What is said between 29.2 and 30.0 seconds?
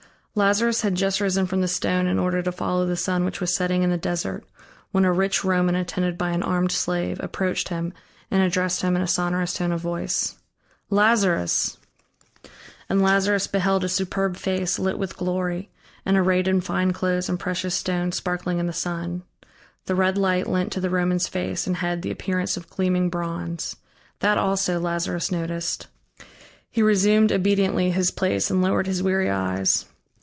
eyes.